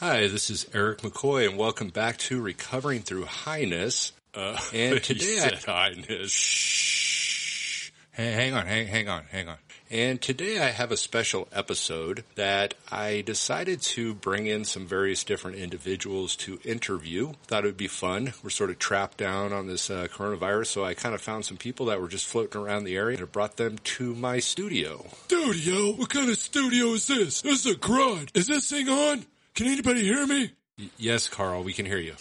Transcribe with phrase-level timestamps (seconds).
[0.00, 4.12] Hi, this is Eric McCoy, and welcome back to Recovering Through Highness.
[4.32, 6.32] Uh, and today, I, highness.
[6.32, 7.90] Shh.
[8.12, 9.58] Hey, hang on, hang, hang on, hang on.
[9.90, 15.22] And today I have a special episode that I decided to bring in some various
[15.22, 17.34] different individuals to interview.
[17.46, 18.32] Thought it would be fun.
[18.42, 21.58] We're sort of trapped down on this uh, coronavirus, so I kind of found some
[21.58, 25.04] people that were just floating around the area and I brought them to my studio.
[25.26, 25.92] Studio?
[25.92, 27.42] What kind of studio is this?
[27.42, 28.28] This is a garage.
[28.32, 29.26] Is this thing on?
[29.60, 30.52] Can anybody hear me?
[30.78, 32.14] Y- yes, Carl, we can hear you.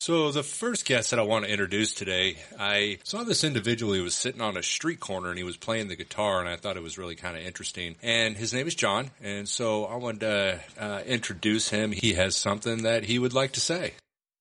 [0.00, 3.92] So the first guest that I want to introduce today, I saw this individual.
[3.92, 6.56] He was sitting on a street corner and he was playing the guitar, and I
[6.56, 7.96] thought it was really kind of interesting.
[8.02, 11.92] And his name is John, and so I wanted to uh, introduce him.
[11.92, 13.92] He has something that he would like to say.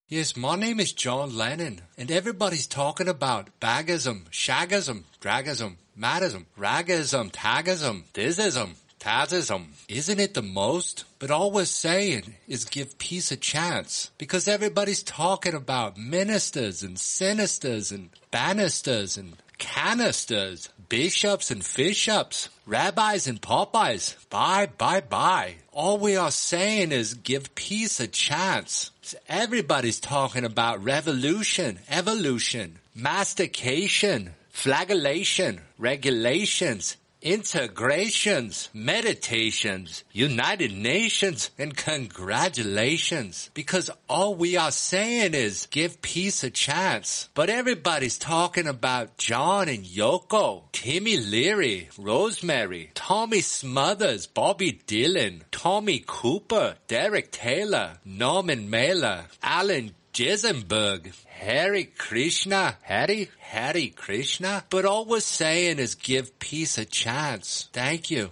[0.07, 7.29] Yes, my name is John Lennon, and everybody's talking about bagism, shagism, dragism, madism, ragism,
[7.29, 9.67] tagism, thisism, Tazism.
[9.87, 11.05] Isn't it the most?
[11.19, 14.11] But all we're saying is give peace a chance.
[14.17, 23.27] Because everybody's talking about ministers and sinisters and banisters and canisters, bishops and fishops, rabbis
[23.27, 24.15] and Popeyes.
[24.29, 25.55] Bye, bye, bye.
[25.71, 28.91] All we are saying is give peace a chance.
[29.27, 43.49] Everybody's talking about revolution, evolution, mastication, flagellation, regulations, integrations, meditations, United Nations, and congratulations.
[43.53, 47.29] Because all we are saying is give peace a chance.
[47.33, 56.03] But everybody's talking about John and Yoko, Timmy Leary, Rosemary, Tommy Smothers, Bobby Dylan, Tommy
[56.05, 64.63] Cooper, Derek Taylor, Norman Mailer, Allen Ginsberg, Hare Krishna, Harry, Hare Krishna.
[64.71, 67.69] But all we're saying is give peace a chance.
[67.71, 68.31] Thank you.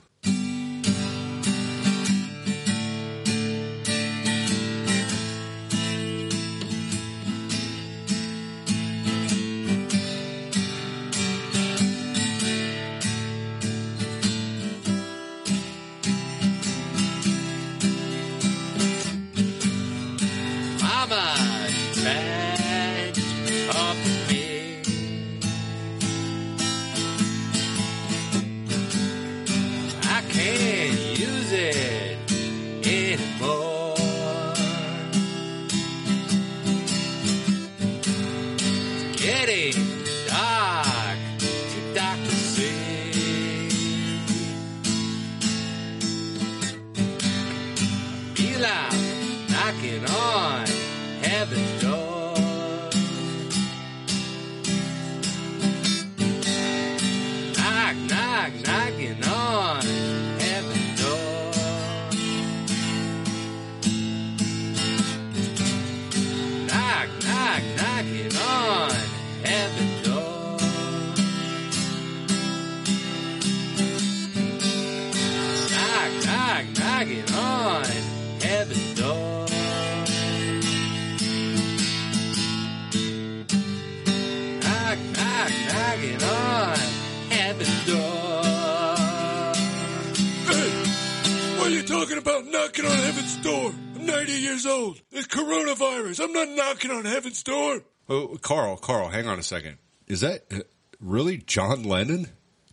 [95.95, 96.23] Coronavirus.
[96.23, 97.81] I'm not knocking on heaven's door.
[98.09, 99.77] Oh, Carl, Carl, hang on a second.
[100.07, 100.59] Is that uh,
[100.99, 102.27] really John Lennon?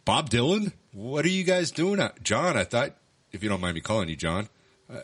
[0.05, 0.73] Bob Dylan?
[0.93, 2.07] What are you guys doing?
[2.23, 2.95] John, I thought,
[3.31, 4.49] if you don't mind me calling you John,
[4.93, 5.03] I,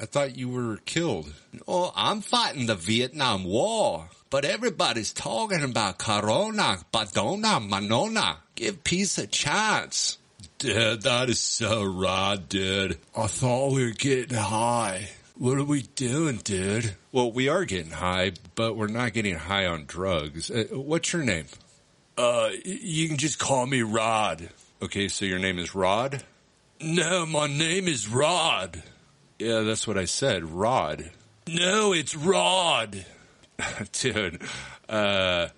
[0.00, 1.32] I thought you were killed.
[1.66, 4.08] Oh, I'm fighting the Vietnam War.
[4.28, 8.36] But everybody's talking about Corona, Badona, Manona.
[8.54, 10.18] Give peace a chance.
[10.58, 12.98] Dad, that is so rad, dude.
[13.16, 15.08] I thought we were getting high.
[15.40, 16.96] What are we doing, dude?
[17.12, 20.50] Well, we are getting high, but we're not getting high on drugs.
[20.50, 21.46] Uh, what's your name?
[22.18, 24.50] Uh, you can just call me Rod.
[24.82, 26.22] Okay, so your name is Rod?
[26.78, 28.82] No, my name is Rod.
[29.38, 31.10] Yeah, that's what I said, Rod.
[31.48, 33.06] No, it's Rod.
[33.92, 34.42] Dude,
[34.90, 35.48] uh,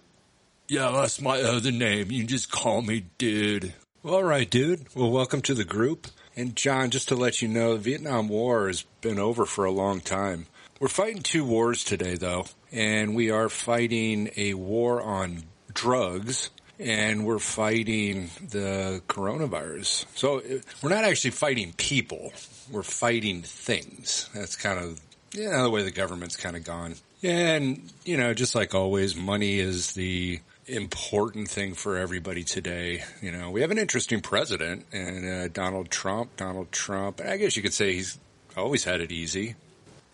[0.69, 2.13] Yeah, that's my other name.
[2.13, 3.75] You can just call me dude.
[4.05, 4.87] all right, dude.
[4.95, 6.07] Well, welcome to the group.
[6.37, 9.71] And John, just to let you know, the Vietnam War has been over for a
[9.71, 10.47] long time.
[10.81, 17.25] We're fighting two wars today, though, and we are fighting a war on drugs and
[17.25, 20.07] we're fighting the coronavirus.
[20.17, 20.43] So
[20.83, 22.33] we're not actually fighting people.
[22.71, 24.29] We're fighting things.
[24.35, 25.01] That's kind of,
[25.33, 26.97] yeah, the way the government's kind of gone.
[27.23, 33.05] And, you know, just like always, money is the important thing for everybody today.
[33.21, 37.21] You know, we have an interesting president and uh, Donald Trump, Donald Trump.
[37.21, 38.19] I guess you could say he's
[38.57, 39.55] always had it easy.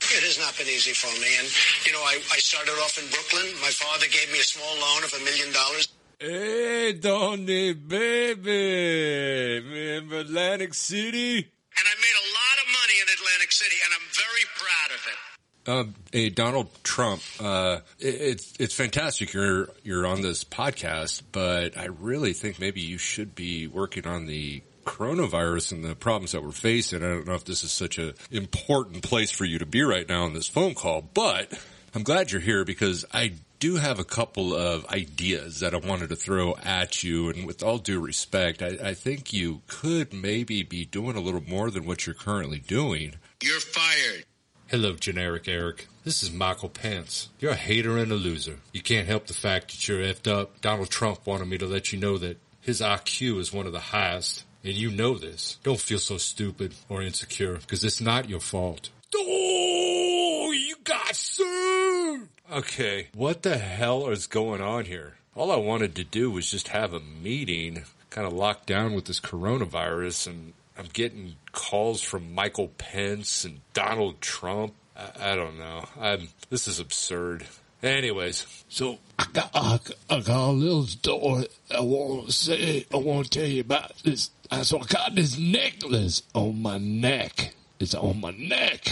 [0.00, 1.28] It has not been easy for me.
[1.38, 1.48] And,
[1.84, 3.60] you know, I, I started off in Brooklyn.
[3.60, 5.88] My father gave me a small loan of a million dollars.
[6.18, 9.60] Hey, Donny, baby.
[9.60, 11.36] Remember Atlantic City?
[11.78, 15.02] And I made a lot of money in Atlantic City, and I'm very proud of
[15.06, 15.18] it.
[15.68, 21.76] Um, hey, Donald Trump, uh, it, it's, it's fantastic you're, you're on this podcast, but
[21.76, 26.42] I really think maybe you should be working on the coronavirus and the problems that
[26.42, 27.04] we're facing.
[27.04, 30.08] I don't know if this is such an important place for you to be right
[30.08, 31.52] now on this phone call, but
[31.94, 36.08] I'm glad you're here because I do have a couple of ideas that I wanted
[36.08, 37.28] to throw at you.
[37.28, 41.44] And with all due respect, I, I think you could maybe be doing a little
[41.46, 43.16] more than what you're currently doing.
[43.42, 44.24] You're fired.
[44.70, 45.86] Hello, generic Eric.
[46.04, 47.30] This is Michael Pence.
[47.40, 48.58] You're a hater and a loser.
[48.70, 50.60] You can't help the fact that you're effed up.
[50.60, 53.80] Donald Trump wanted me to let you know that his IQ is one of the
[53.80, 55.56] highest, and you know this.
[55.62, 58.90] Don't feel so stupid or insecure, because it's not your fault.
[59.16, 62.28] Oh, you got served!
[62.52, 65.14] Okay, what the hell is going on here?
[65.34, 69.06] All I wanted to do was just have a meeting, kind of locked down with
[69.06, 74.74] this coronavirus, and I'm getting calls from Michael Pence and Donald Trump.
[74.96, 75.84] I, I don't know.
[76.00, 77.44] I'm, this is absurd.
[77.82, 79.78] Anyways, So I got, I,
[80.10, 82.86] I got a little story I want to say.
[82.92, 84.30] I want to tell you about this.
[84.50, 87.54] Uh, So I got this necklace on my neck.
[87.80, 88.84] It's on my neck.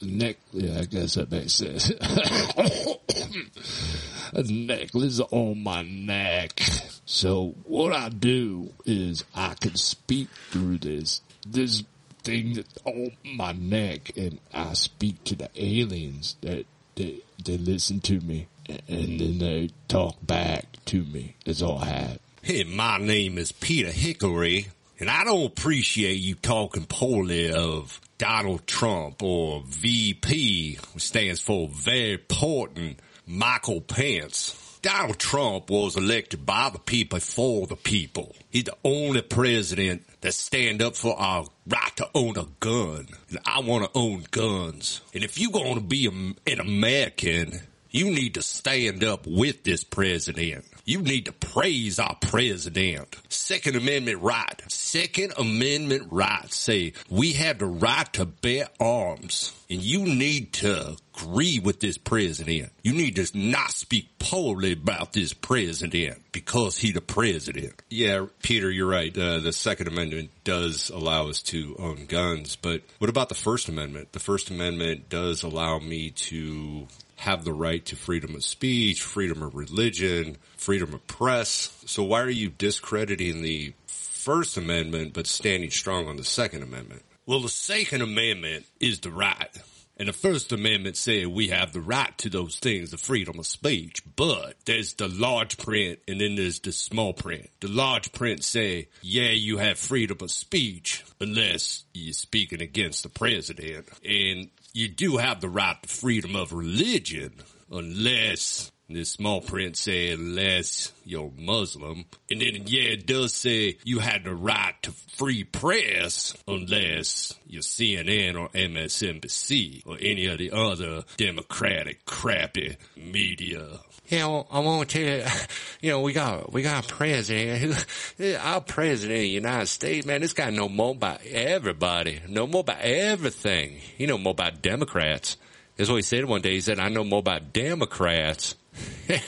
[0.00, 0.36] Neck.
[0.52, 1.90] Yeah, I guess that makes sense.
[4.32, 6.60] a necklace on my neck.
[7.04, 11.82] So what I do is I can speak through this this
[12.22, 18.00] thing that's on my neck, and I speak to the aliens that they they listen
[18.00, 21.36] to me, and then they talk back to me.
[21.44, 22.18] That's all I have.
[22.42, 24.68] Hey, my name is Peter Hickory,
[24.98, 31.68] and I don't appreciate you talking poorly of Donald Trump or VP, which stands for
[31.68, 34.50] Very Important Michael Pence.
[34.82, 38.34] Donald Trump was elected by the people for the people.
[38.50, 43.06] He's the only president that stand up for our right to own a gun.
[43.30, 45.00] And I want to own guns.
[45.14, 49.84] And if you're going to be an American, you need to stand up with this
[49.84, 50.64] president.
[50.84, 53.16] You need to praise our president.
[53.28, 54.62] Second Amendment right.
[54.68, 59.52] Second Amendment right say we have the right to bear arms.
[59.72, 62.72] And you need to agree with this president.
[62.82, 67.80] You need to not speak poorly about this president because he the president.
[67.88, 69.16] Yeah, Peter, you're right.
[69.16, 73.70] Uh, the Second Amendment does allow us to own guns, but what about the First
[73.70, 74.12] Amendment?
[74.12, 76.86] The First Amendment does allow me to
[77.16, 81.82] have the right to freedom of speech, freedom of religion, freedom of press.
[81.86, 87.04] So why are you discrediting the First Amendment but standing strong on the Second Amendment?
[87.24, 89.56] Well, the Second Amendment is the right.
[89.96, 93.46] And the First Amendment said we have the right to those things, the freedom of
[93.46, 94.02] speech.
[94.16, 97.50] But there's the large print and then there's the small print.
[97.60, 103.08] The large print say, yeah, you have freedom of speech unless you're speaking against the
[103.08, 103.88] president.
[104.04, 107.34] And you do have the right to freedom of religion
[107.70, 112.04] unless the small print say unless you're Muslim.
[112.30, 117.62] And then, yeah, it does say you had the right to free press unless you're
[117.62, 123.80] CNN or MSNBC or any of the other democratic crappy media.
[124.18, 125.24] know, I want to tell you,
[125.80, 127.86] you know, we got, we got a president
[128.40, 132.60] our president of the United States, man, this guy know more about everybody, know more
[132.60, 133.72] about everything.
[133.96, 135.36] He know more about Democrats.
[135.76, 136.52] That's what he said one day.
[136.52, 138.56] He said, I know more about Democrats.
[139.08, 139.18] yeah,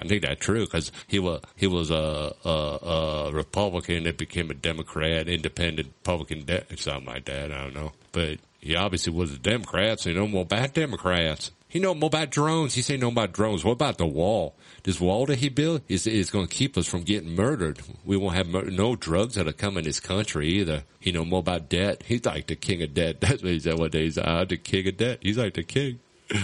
[0.00, 4.50] I think that's true because he was, he was a, a, a Republican that became
[4.50, 7.52] a Democrat, independent Republican, de- something like that.
[7.52, 7.92] I don't know.
[8.12, 11.50] But he obviously was a Democrat, so he know more about Democrats.
[11.72, 12.74] He know more about drones.
[12.74, 13.64] He say know about drones.
[13.64, 14.54] What about the wall?
[14.82, 17.80] This wall that he built is is going to keep us from getting murdered.
[18.04, 20.84] We won't have mur- no drugs that'll come in this country either.
[21.00, 22.02] He know more about debt.
[22.04, 23.20] He's like the king of debt.
[23.22, 24.02] That's what he said one day.
[24.02, 25.20] He's uh, the king of debt.
[25.22, 26.00] He's like the king.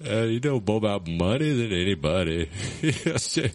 [0.00, 2.44] Uh, you know more about money than anybody.
[2.80, 3.50] he said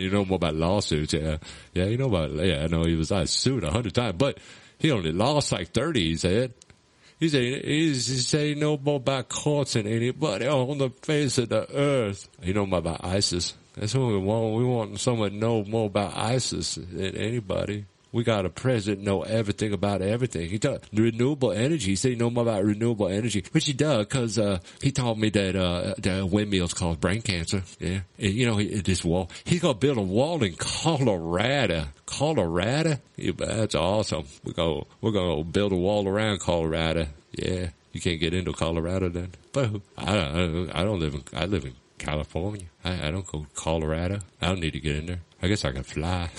[0.00, 1.12] you know more about lawsuits.
[1.12, 1.36] Yeah,
[1.72, 2.32] yeah, you know about.
[2.32, 4.38] Yeah, I know he was I sued a hundred times, but
[4.76, 6.08] he only lost like thirty.
[6.08, 6.52] He said.
[7.20, 11.66] He's he said he know more about courts than anybody on the face of the
[11.74, 12.28] earth.
[12.42, 13.54] You know about ISIS.
[13.76, 14.54] That's what we want.
[14.54, 17.86] We want someone to know more about ISIS than anybody.
[18.14, 20.48] We got a president know everything about everything.
[20.48, 21.90] He talk renewable energy.
[21.90, 25.18] He said he know more about renewable energy, which he does because uh, he told
[25.18, 27.64] me that uh, the windmills cause brain cancer.
[27.80, 29.32] Yeah, and, you know he, this wall.
[29.44, 31.86] He's gonna build a wall in Colorado.
[32.06, 34.26] Colorado, yeah, that's awesome.
[34.44, 37.08] We go, we're gonna build a wall around Colorado.
[37.32, 37.70] Yeah.
[37.92, 39.30] You can't get into Colorado then?
[39.52, 42.66] But I, I, I don't live in, I live in California.
[42.84, 44.20] I, I don't go to Colorado.
[44.40, 45.20] I don't need to get in there.
[45.42, 46.30] I guess I can fly.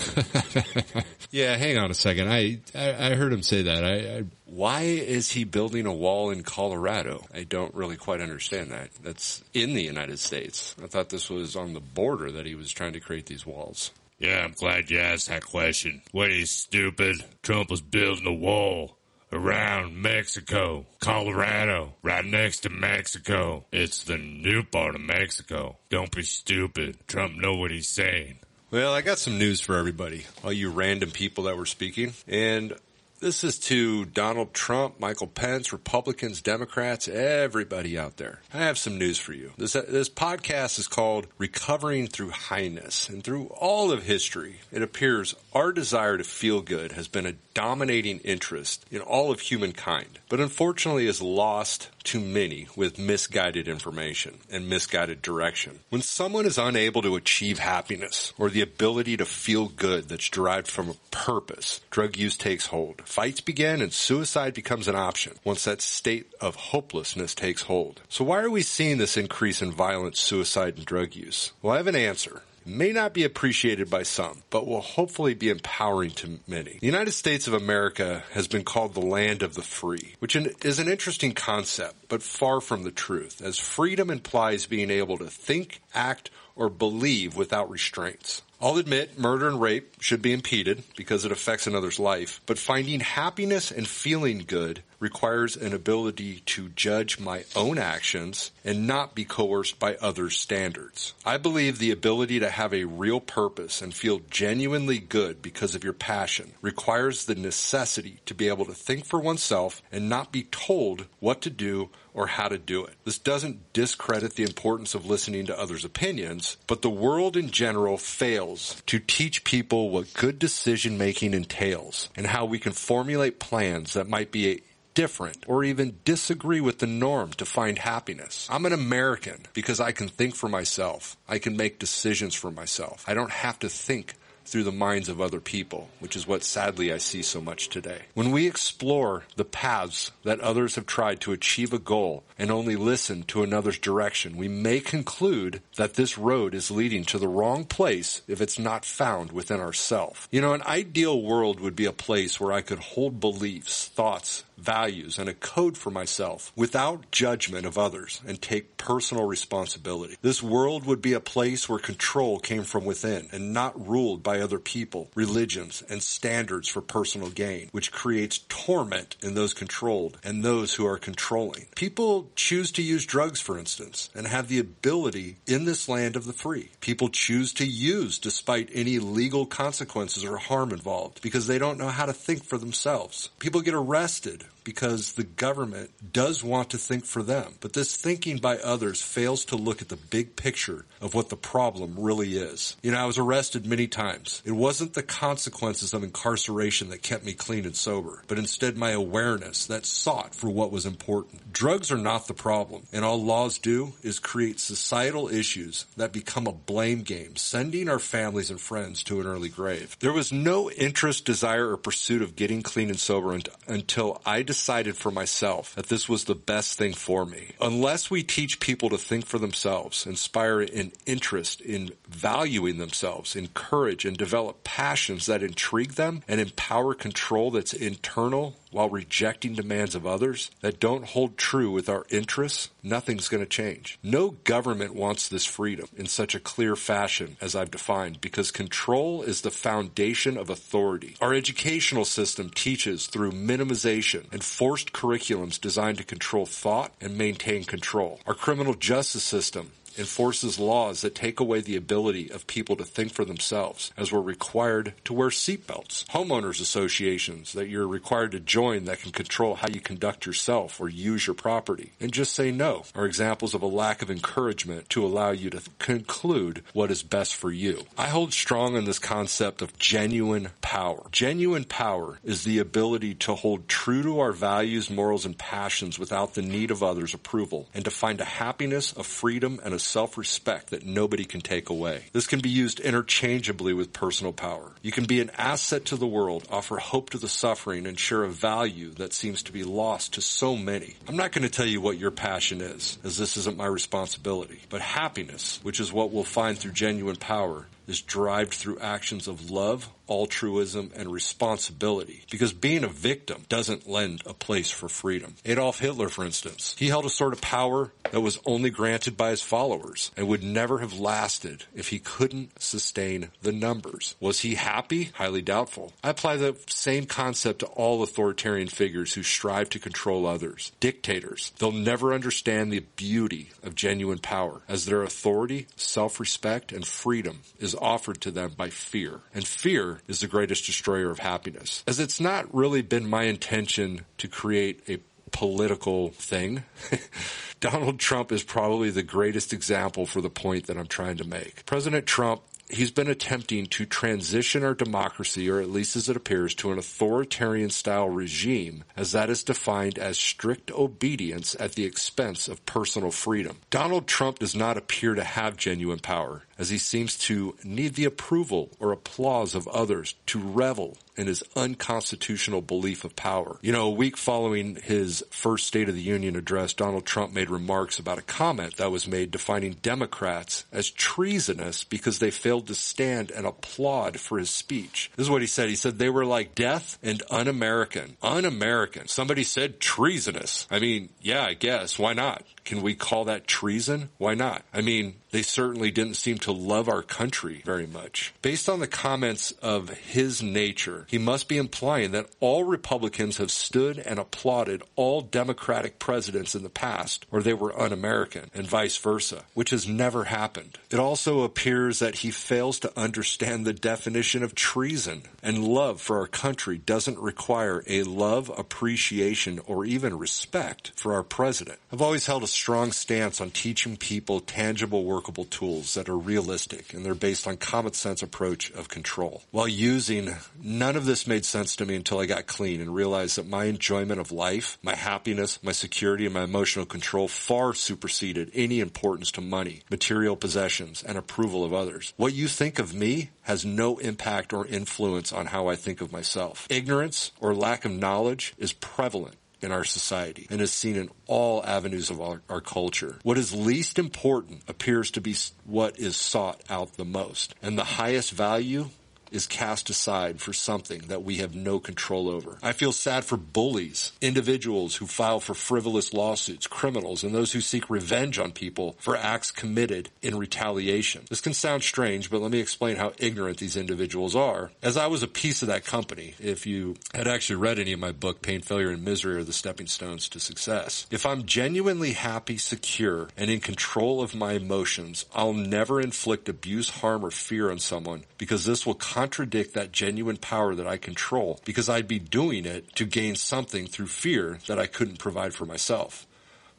[1.30, 2.28] yeah, hang on a second.
[2.28, 3.84] I, I, I heard him say that.
[3.84, 7.24] I, I, why is he building a wall in Colorado?
[7.32, 8.90] I don't really quite understand that.
[9.02, 10.74] That's in the United States.
[10.82, 13.92] I thought this was on the border that he was trying to create these walls.
[14.18, 16.02] Yeah, I'm glad you asked that question.
[16.12, 17.16] What is stupid?
[17.42, 18.95] Trump was building a wall
[19.32, 23.64] around Mexico, Colorado, right next to Mexico.
[23.72, 25.78] It's the new part of Mexico.
[25.90, 26.98] Don't be stupid.
[27.06, 28.38] Trump know what he's saying.
[28.70, 32.14] Well, I got some news for everybody, all you random people that were speaking.
[32.26, 32.74] And
[33.20, 38.40] this is to Donald Trump, Michael Pence, Republicans, Democrats, everybody out there.
[38.52, 39.52] I have some news for you.
[39.56, 43.08] This, this podcast is called Recovering Through Highness.
[43.08, 47.34] And through all of history, it appears our desire to feel good has been a
[47.56, 54.36] dominating interest in all of humankind, but unfortunately is lost to many with misguided information
[54.52, 55.78] and misguided direction.
[55.88, 60.68] When someone is unable to achieve happiness or the ability to feel good that's derived
[60.68, 63.00] from a purpose, drug use takes hold.
[63.06, 68.02] Fights begin and suicide becomes an option once that state of hopelessness takes hold.
[68.10, 71.52] So why are we seeing this increase in violent suicide and drug use?
[71.62, 75.48] Well, I have an answer may not be appreciated by some, but will hopefully be
[75.48, 76.78] empowering to many.
[76.80, 80.78] The United States of America has been called the land of the free, which is
[80.78, 85.80] an interesting concept, but far from the truth, as freedom implies being able to think,
[85.94, 88.42] act, or believe without restraints.
[88.60, 93.00] I'll admit murder and rape should be impeded because it affects another's life, but finding
[93.00, 99.26] happiness and feeling good requires an ability to judge my own actions and not be
[99.26, 101.12] coerced by others' standards.
[101.24, 105.84] I believe the ability to have a real purpose and feel genuinely good because of
[105.84, 110.44] your passion requires the necessity to be able to think for oneself and not be
[110.44, 112.94] told what to do or how to do it.
[113.04, 117.98] This doesn't discredit the importance of listening to others' opinions, but the world in general
[117.98, 123.92] fails to teach people what good decision making entails and how we can formulate plans
[123.92, 124.62] that might be
[124.94, 128.48] different or even disagree with the norm to find happiness.
[128.50, 131.18] I'm an American because I can think for myself.
[131.28, 133.04] I can make decisions for myself.
[133.06, 134.14] I don't have to think
[134.46, 138.02] through the minds of other people, which is what sadly I see so much today.
[138.14, 142.76] When we explore the paths that others have tried to achieve a goal and only
[142.76, 147.64] listen to another's direction, we may conclude that this road is leading to the wrong
[147.64, 150.28] place if it's not found within ourself.
[150.30, 154.44] You know, an ideal world would be a place where I could hold beliefs, thoughts,
[154.56, 160.16] values, and a code for myself without judgment of others and take personal responsibility.
[160.22, 164.35] This world would be a place where control came from within and not ruled by
[164.40, 170.42] other people, religions, and standards for personal gain, which creates torment in those controlled and
[170.42, 171.66] those who are controlling.
[171.74, 176.26] People choose to use drugs, for instance, and have the ability in this land of
[176.26, 176.70] the free.
[176.80, 181.88] People choose to use despite any legal consequences or harm involved because they don't know
[181.88, 183.30] how to think for themselves.
[183.38, 187.54] People get arrested because the government does want to think for them.
[187.60, 191.36] But this thinking by others fails to look at the big picture of what the
[191.36, 192.76] problem really is.
[192.82, 194.42] You know, I was arrested many times.
[194.44, 198.90] It wasn't the consequences of incarceration that kept me clean and sober, but instead my
[198.90, 201.45] awareness that sought for what was important.
[201.56, 206.46] Drugs are not the problem, and all laws do is create societal issues that become
[206.46, 209.96] a blame game, sending our families and friends to an early grave.
[210.00, 214.98] There was no interest, desire, or pursuit of getting clean and sober until I decided
[214.98, 217.52] for myself that this was the best thing for me.
[217.58, 224.04] Unless we teach people to think for themselves, inspire an interest in valuing themselves, encourage
[224.04, 230.06] and develop passions that intrigue them, and empower control that's internal while rejecting demands of
[230.06, 234.00] others that don't hold true with our interests, nothing's going to change.
[234.02, 239.22] No government wants this freedom in such a clear fashion as I've defined because control
[239.22, 241.14] is the foundation of authority.
[241.20, 247.62] Our educational system teaches through minimization and forced curriculums designed to control thought and maintain
[247.62, 248.18] control.
[248.26, 253.12] Our criminal justice system enforces laws that take away the ability of people to think
[253.12, 256.06] for themselves, as we're required to wear seatbelts.
[256.06, 260.88] Homeowners associations that you're required to join that can control how you conduct yourself or
[260.88, 265.04] use your property, and just say no are examples of a lack of encouragement to
[265.04, 267.84] allow you to conclude what is best for you.
[267.96, 271.06] I hold strong on this concept of genuine power.
[271.12, 276.34] Genuine power is the ability to hold true to our values, morals, and passions without
[276.34, 280.70] the need of others' approval, and to find a happiness, a freedom, and a self-respect
[280.70, 282.04] that nobody can take away.
[282.12, 284.72] This can be used interchangeably with personal power.
[284.82, 288.24] You can be an asset to the world, offer hope to the suffering, and share
[288.24, 290.94] a value that seems to be lost to so many.
[291.08, 294.60] I'm not going to tell you what your passion is, as this isn't my responsibility,
[294.68, 299.50] but happiness, which is what we'll find through genuine power, is derived through actions of
[299.50, 302.24] love, altruism, and responsibility.
[302.30, 305.34] Because being a victim doesn't lend a place for freedom.
[305.44, 309.30] Adolf Hitler, for instance, he held a sort of power that was only granted by
[309.30, 314.14] his followers and would never have lasted if he couldn't sustain the numbers.
[314.20, 315.10] Was he happy?
[315.14, 315.92] Highly doubtful.
[316.02, 320.72] I apply the same concept to all authoritarian figures who strive to control others.
[320.80, 321.52] Dictators.
[321.58, 327.74] They'll never understand the beauty of genuine power as their authority, self-respect, and freedom is
[327.74, 329.20] offered to them by fear.
[329.34, 331.84] And fear is the greatest destroyer of happiness.
[331.86, 334.98] As it's not really been my intention to create a
[335.32, 336.62] political thing.
[337.60, 341.66] Donald Trump is probably the greatest example for the point that I'm trying to make.
[341.66, 346.54] President Trump he's been attempting to transition our democracy, or at least as it appears,
[346.54, 352.48] to an authoritarian style regime, as that is defined as strict obedience at the expense
[352.48, 353.58] of personal freedom.
[353.70, 358.04] Donald Trump does not appear to have genuine power, as he seems to need the
[358.04, 363.58] approval or applause of others to revel in his unconstitutional belief of power.
[363.62, 367.48] You know, a week following his first State of the Union address, Donald Trump made
[367.48, 372.74] remarks about a comment that was made defining Democrats as treasonous because they failed to
[372.74, 375.10] stand and applaud for his speech.
[375.16, 375.70] This is what he said.
[375.70, 378.16] He said they were like death and un-American.
[378.22, 379.08] Un-American.
[379.08, 380.66] Somebody said treasonous.
[380.70, 381.98] I mean, yeah, I guess.
[381.98, 382.44] Why not?
[382.66, 384.10] Can we call that treason?
[384.18, 384.62] Why not?
[384.74, 388.34] I mean, they certainly didn't seem to love our country very much.
[388.42, 393.50] Based on the comments of his nature, he must be implying that all Republicans have
[393.50, 398.96] stood and applauded all Democratic presidents in the past, or they were un-American, and vice
[398.96, 400.78] versa, which has never happened.
[400.90, 406.18] It also appears that he fails to understand the definition of treason, and love for
[406.18, 411.78] our country doesn't require a love, appreciation, or even respect for our president.
[411.92, 416.94] I've always held a strong stance on teaching people tangible, workable tools that are realistic
[416.94, 419.42] and they're based on common sense approach of control.
[419.50, 423.36] While using, none of this made sense to me until I got clean and realized
[423.36, 428.50] that my enjoyment of life, my happiness, my security, and my emotional control far superseded
[428.54, 432.14] any importance to money, material possessions, and approval of others.
[432.16, 436.10] What you think of me has no impact or influence on how I think of
[436.10, 436.66] myself.
[436.70, 441.62] Ignorance or lack of knowledge is prevalent in our society and is seen in all
[441.66, 443.16] avenues of our, our, culture.
[443.24, 447.54] What is least important appears to be what is sought out the most.
[447.62, 448.90] And the highest value
[449.36, 452.58] is cast aside for something that we have no control over.
[452.62, 457.60] I feel sad for bullies, individuals who file for frivolous lawsuits, criminals, and those who
[457.60, 461.22] seek revenge on people for acts committed in retaliation.
[461.28, 464.70] This can sound strange, but let me explain how ignorant these individuals are.
[464.82, 468.00] As I was a piece of that company, if you had actually read any of
[468.00, 472.12] my book, Pain, Failure, and Misery are the Stepping Stones to Success, if I'm genuinely
[472.12, 477.70] happy, secure, and in control of my emotions, I'll never inflict abuse, harm, or fear
[477.70, 478.94] on someone because this will
[479.26, 483.88] contradict that genuine power that I control because I'd be doing it to gain something
[483.88, 486.28] through fear that I couldn't provide for myself.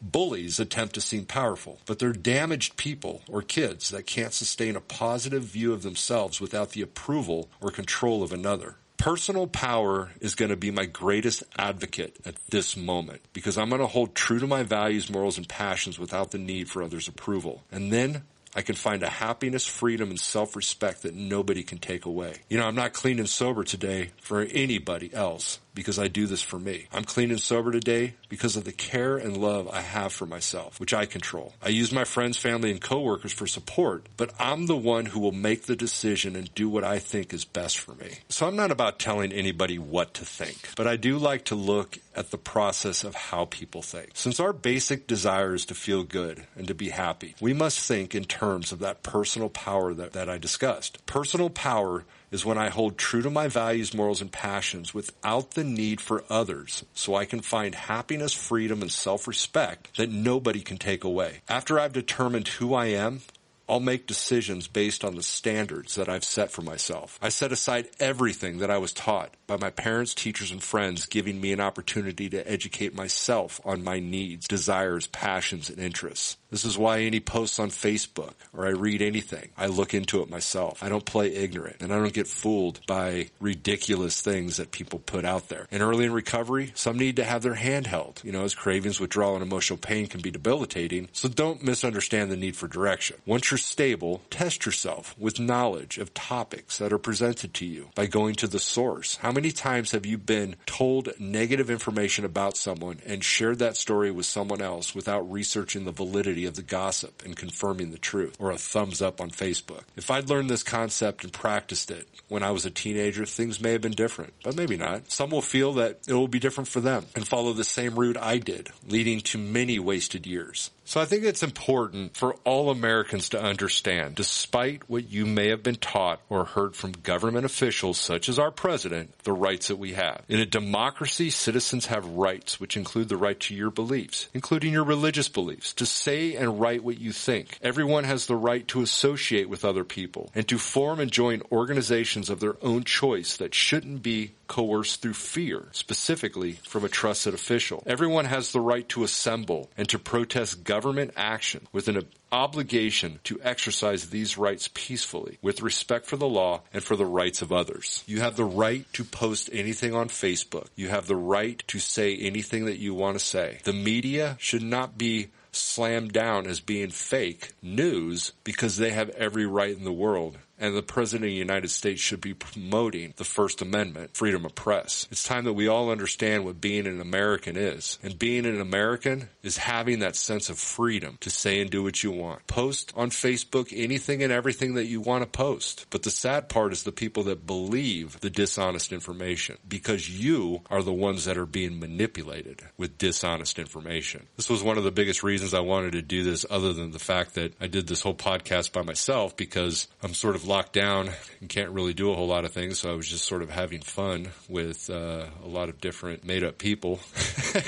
[0.02, 4.80] Bullies attempt to seem powerful, but they're damaged people or kids that can't sustain a
[4.80, 8.78] positive view of themselves without the approval or control of another.
[8.96, 13.82] Personal power is going to be my greatest advocate at this moment because I'm going
[13.82, 17.66] to hold true to my values, morals, and passions without the need for others' approval.
[17.74, 18.24] And then
[18.58, 22.38] I can find a happiness, freedom, and self-respect that nobody can take away.
[22.50, 26.42] You know, I'm not clean and sober today for anybody else because I do this
[26.42, 26.88] for me.
[26.92, 30.80] I'm clean and sober today because of the care and love I have for myself,
[30.80, 31.54] which I control.
[31.62, 35.32] I use my friends, family, and coworkers for support, but I'm the one who will
[35.32, 38.16] make the decision and do what I think is best for me.
[38.28, 42.00] So I'm not about telling anybody what to think, but I do like to look
[42.16, 44.10] at the process of how people think.
[44.16, 48.16] Since our basic desire is to feel good and to be happy, we must think
[48.16, 51.06] in terms of that personal power that, that I discussed.
[51.06, 55.64] Personal power is when I hold true to my values, morals, and passions without the
[55.64, 61.04] need for others so I can find happiness, freedom, and self-respect that nobody can take
[61.04, 61.42] away.
[61.48, 63.22] After I've determined who I am,
[63.70, 67.20] I'll make decisions based on the standards that I've set for myself.
[67.22, 71.42] I set aside everything that I was taught by my parents, teachers, and friends, giving
[71.42, 76.38] me an opportunity to educate myself on my needs, desires, passions, and interests.
[76.50, 80.30] This is why any posts on Facebook or I read anything, I look into it
[80.30, 80.82] myself.
[80.82, 85.26] I don't play ignorant and I don't get fooled by ridiculous things that people put
[85.26, 85.68] out there.
[85.72, 89.00] And early in recovery, some need to have their hand held, you know, as cravings,
[89.00, 91.10] withdrawal, and emotional pain can be debilitating.
[91.12, 93.18] So don't misunderstand the need for direction.
[93.26, 98.06] Once you're stable, test yourself with knowledge of topics that are presented to you by
[98.06, 99.18] going to the source.
[99.18, 104.12] How many times have you been told negative information about someone and shared that story
[104.12, 108.52] with someone else without researching the validity of the gossip and confirming the truth or
[108.52, 109.84] a thumbs up on Facebook.
[109.96, 113.72] If I'd learned this concept and practiced it when I was a teenager, things may
[113.72, 115.12] have been different, but maybe not.
[115.12, 118.18] Some will feel that it will be different for them and follow the same route
[118.18, 120.72] I did, leading to many wasted years.
[120.88, 125.62] So I think it's important for all Americans to understand, despite what you may have
[125.62, 129.96] been taught or heard from government officials such as our president, the rights that we
[129.96, 130.24] have.
[130.30, 134.86] In a democracy, citizens have rights, which include the right to your beliefs, including your
[134.86, 137.60] religious beliefs, to say and write what you think.
[137.62, 142.30] Everyone has the right to associate with other people and to form and join organizations
[142.30, 147.84] of their own choice that shouldn't be coerced through fear, specifically from a trusted official.
[147.86, 153.40] Everyone has the right to assemble and to protest government action with an obligation to
[153.42, 158.04] exercise these rights peacefully with respect for the law and for the rights of others.
[158.08, 160.68] You have the right to post anything on Facebook.
[160.76, 163.60] You have the right to say anything that you want to say.
[163.64, 169.46] The media should not be slammed down as being fake news because they have every
[169.46, 173.24] right in the world and the President of the United States should be promoting the
[173.24, 175.08] First Amendment, freedom of press.
[175.12, 178.00] It's time that we all understand what being an American is.
[178.02, 182.04] And being an American is having that sense of freedom to say and do what
[182.04, 182.48] you want.
[182.48, 185.86] Post on Facebook anything and everything that you want to post.
[185.90, 190.82] But the sad part is the people that believe the dishonest information because you are
[190.82, 194.28] the ones that are being manipulated with dishonest information.
[194.36, 197.00] This was one of the biggest reasons I wanted to do this other than the
[197.00, 201.10] fact that I did this whole podcast by myself because I'm sort of locked down
[201.40, 202.80] and can't really do a whole lot of things.
[202.80, 206.44] So I was just sort of having fun with uh, a lot of different made
[206.44, 207.00] up people.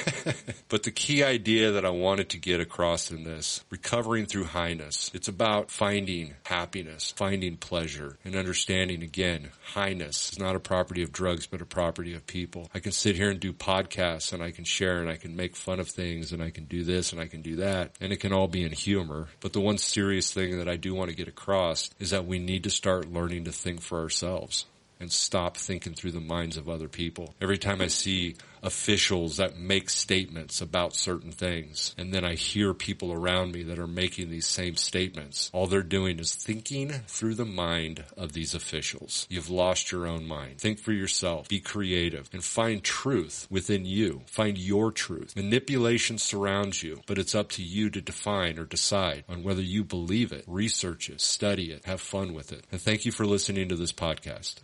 [0.69, 5.11] but the key idea that I wanted to get across in this, recovering through highness,
[5.13, 11.11] it's about finding happiness, finding pleasure, and understanding again, highness is not a property of
[11.11, 12.69] drugs, but a property of people.
[12.73, 15.55] I can sit here and do podcasts and I can share and I can make
[15.55, 17.91] fun of things and I can do this and I can do that.
[17.99, 19.27] And it can all be in humor.
[19.41, 22.39] But the one serious thing that I do want to get across is that we
[22.39, 24.65] need to start learning to think for ourselves
[24.99, 27.33] and stop thinking through the minds of other people.
[27.41, 32.73] Every time I see officials that make statements about certain things, and then I hear
[32.73, 37.35] people around me that are making these same statements, all they're doing is thinking through
[37.35, 39.25] the mind of these officials.
[39.29, 40.59] You've lost your own mind.
[40.59, 41.47] Think for yourself.
[41.47, 44.23] Be creative and find truth within you.
[44.25, 45.35] Find your truth.
[45.35, 49.83] Manipulation surrounds you, but it's up to you to define or decide on whether you
[49.83, 52.65] believe it, research it, study it, have fun with it.
[52.71, 54.55] And thank you for listening to this podcast.